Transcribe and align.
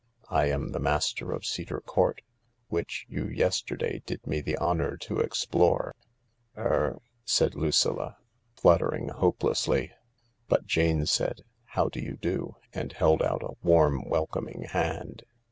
I 0.31 0.47
am 0.49 0.69
the 0.69 0.79
master 0.79 1.31
of 1.31 1.45
Cedar 1.45 1.79
Court, 1.79 2.23
which 2.69 3.05
you 3.07 3.25
yesterdajl 3.25 4.03
did 4.07 4.25
me 4.25 4.41
the 4.41 4.57
honour 4.57 4.97
to 4.97 5.19
explore."" 5.19 5.93
Er..." 6.57 6.97
said 7.23 7.53
Lucilla, 7.53 8.17
fluttering 8.55 9.09
hopelessly. 9.09 9.91
But 10.47 10.65
Jane 10.65 11.05
said," 11.05 11.41
How 11.75 11.87
do 11.87 11.99
you 11.99 12.17
do?" 12.17 12.55
and 12.73 12.93
held 12.93 13.21
out 13.21 13.43
a 13.43 13.53
warm, 13.61 14.03
welcoming 14.09 14.63
hand. 14.63 15.23